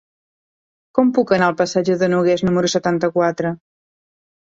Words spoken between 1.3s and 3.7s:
anar al passatge de Nogués número setanta-quatre?